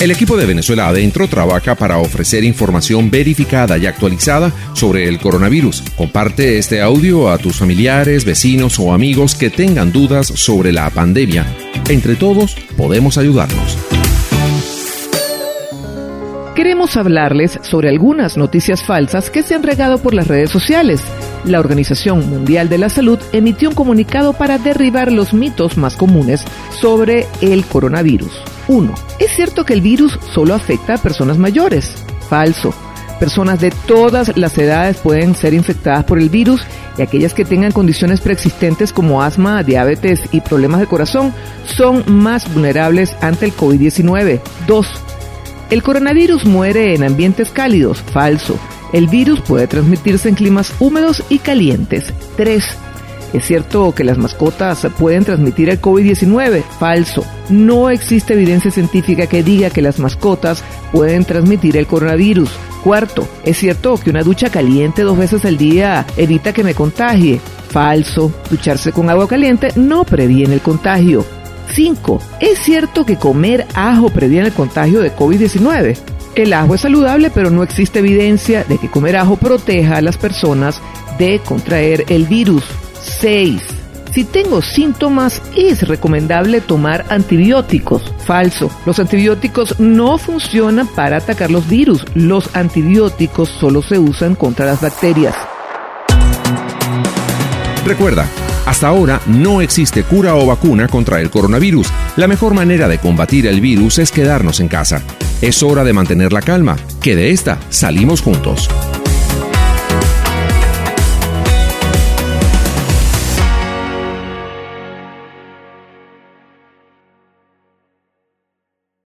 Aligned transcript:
El 0.00 0.10
equipo 0.10 0.34
de 0.38 0.46
Venezuela 0.46 0.88
Adentro 0.88 1.28
trabaja 1.28 1.74
para 1.74 1.98
ofrecer 1.98 2.42
información 2.42 3.10
verificada 3.10 3.76
y 3.76 3.84
actualizada 3.84 4.50
sobre 4.72 5.06
el 5.06 5.18
coronavirus. 5.18 5.82
Comparte 5.94 6.56
este 6.56 6.80
audio 6.80 7.30
a 7.30 7.36
tus 7.36 7.58
familiares, 7.58 8.24
vecinos 8.24 8.78
o 8.78 8.94
amigos 8.94 9.34
que 9.34 9.50
tengan 9.50 9.92
dudas 9.92 10.28
sobre 10.28 10.72
la 10.72 10.88
pandemia. 10.88 11.44
Entre 11.90 12.16
todos 12.16 12.56
podemos 12.78 13.18
ayudarnos. 13.18 13.76
Queremos 16.56 16.96
hablarles 16.96 17.58
sobre 17.60 17.90
algunas 17.90 18.38
noticias 18.38 18.82
falsas 18.82 19.28
que 19.28 19.42
se 19.42 19.54
han 19.54 19.62
regado 19.62 19.98
por 19.98 20.14
las 20.14 20.28
redes 20.28 20.48
sociales. 20.48 21.02
La 21.44 21.60
Organización 21.60 22.26
Mundial 22.26 22.70
de 22.70 22.78
la 22.78 22.88
Salud 22.88 23.18
emitió 23.32 23.68
un 23.68 23.74
comunicado 23.74 24.32
para 24.32 24.56
derribar 24.56 25.12
los 25.12 25.34
mitos 25.34 25.76
más 25.76 25.96
comunes 25.96 26.46
sobre 26.80 27.26
el 27.42 27.66
coronavirus. 27.66 28.32
1. 28.70 28.94
Es 29.18 29.32
cierto 29.32 29.64
que 29.64 29.74
el 29.74 29.80
virus 29.80 30.18
solo 30.32 30.54
afecta 30.54 30.94
a 30.94 30.98
personas 30.98 31.38
mayores. 31.38 31.92
Falso. 32.28 32.72
Personas 33.18 33.60
de 33.60 33.70
todas 33.70 34.36
las 34.38 34.56
edades 34.56 34.96
pueden 34.98 35.34
ser 35.34 35.52
infectadas 35.52 36.04
por 36.04 36.18
el 36.18 36.30
virus 36.30 36.62
y 36.96 37.02
aquellas 37.02 37.34
que 37.34 37.44
tengan 37.44 37.72
condiciones 37.72 38.20
preexistentes 38.20 38.92
como 38.92 39.22
asma, 39.22 39.62
diabetes 39.62 40.22
y 40.32 40.40
problemas 40.40 40.80
de 40.80 40.86
corazón 40.86 41.34
son 41.66 42.04
más 42.06 42.50
vulnerables 42.54 43.14
ante 43.20 43.46
el 43.46 43.52
COVID-19. 43.54 44.40
2. 44.66 44.86
El 45.70 45.82
coronavirus 45.82 46.46
muere 46.46 46.94
en 46.94 47.02
ambientes 47.02 47.50
cálidos. 47.50 48.00
Falso. 48.12 48.58
El 48.92 49.08
virus 49.08 49.40
puede 49.40 49.66
transmitirse 49.66 50.28
en 50.28 50.36
climas 50.36 50.72
húmedos 50.78 51.22
y 51.28 51.40
calientes. 51.40 52.12
3. 52.36 52.64
¿Es 53.32 53.44
cierto 53.44 53.94
que 53.94 54.04
las 54.04 54.18
mascotas 54.18 54.86
pueden 54.98 55.24
transmitir 55.24 55.70
el 55.70 55.80
COVID-19? 55.80 56.62
Falso. 56.78 57.24
No 57.48 57.90
existe 57.90 58.34
evidencia 58.34 58.70
científica 58.70 59.26
que 59.26 59.42
diga 59.42 59.70
que 59.70 59.82
las 59.82 59.98
mascotas 59.98 60.64
pueden 60.92 61.24
transmitir 61.24 61.76
el 61.76 61.86
coronavirus. 61.86 62.50
Cuarto, 62.82 63.28
¿es 63.44 63.58
cierto 63.58 63.98
que 63.98 64.10
una 64.10 64.22
ducha 64.22 64.50
caliente 64.50 65.02
dos 65.02 65.16
veces 65.16 65.44
al 65.44 65.58
día 65.58 66.06
evita 66.16 66.52
que 66.52 66.64
me 66.64 66.74
contagie? 66.74 67.40
Falso. 67.70 68.32
Ducharse 68.50 68.90
con 68.90 69.08
agua 69.10 69.28
caliente 69.28 69.72
no 69.76 70.04
previene 70.04 70.54
el 70.54 70.60
contagio. 70.60 71.24
5. 71.72 72.20
¿Es 72.40 72.58
cierto 72.58 73.06
que 73.06 73.16
comer 73.16 73.66
ajo 73.74 74.08
previene 74.10 74.48
el 74.48 74.52
contagio 74.52 75.00
de 75.00 75.14
COVID-19? 75.14 75.96
El 76.34 76.52
ajo 76.52 76.74
es 76.74 76.80
saludable, 76.80 77.30
pero 77.30 77.50
no 77.50 77.62
existe 77.62 78.00
evidencia 78.00 78.64
de 78.64 78.78
que 78.78 78.90
comer 78.90 79.16
ajo 79.16 79.36
proteja 79.36 79.98
a 79.98 80.02
las 80.02 80.16
personas 80.16 80.80
de 81.18 81.40
contraer 81.44 82.06
el 82.08 82.26
virus. 82.26 82.64
6. 83.20 83.60
Si 84.12 84.24
tengo 84.24 84.60
síntomas, 84.60 85.40
es 85.54 85.86
recomendable 85.86 86.60
tomar 86.60 87.04
antibióticos. 87.10 88.12
Falso. 88.26 88.70
Los 88.86 88.98
antibióticos 88.98 89.78
no 89.78 90.18
funcionan 90.18 90.88
para 90.88 91.18
atacar 91.18 91.50
los 91.50 91.68
virus. 91.68 92.04
Los 92.14 92.56
antibióticos 92.56 93.48
solo 93.48 93.82
se 93.82 93.98
usan 93.98 94.34
contra 94.34 94.66
las 94.66 94.80
bacterias. 94.80 95.34
Recuerda, 97.86 98.26
hasta 98.66 98.88
ahora 98.88 99.20
no 99.26 99.60
existe 99.60 100.02
cura 100.02 100.34
o 100.34 100.46
vacuna 100.46 100.88
contra 100.88 101.20
el 101.20 101.30
coronavirus. 101.30 101.88
La 102.16 102.26
mejor 102.26 102.54
manera 102.54 102.88
de 102.88 102.98
combatir 102.98 103.46
el 103.46 103.60
virus 103.60 103.98
es 103.98 104.10
quedarnos 104.10 104.60
en 104.60 104.68
casa. 104.68 105.02
Es 105.40 105.62
hora 105.62 105.84
de 105.84 105.92
mantener 105.92 106.32
la 106.32 106.42
calma, 106.42 106.76
que 107.00 107.16
de 107.16 107.30
esta 107.30 107.58
salimos 107.70 108.22
juntos. 108.22 108.68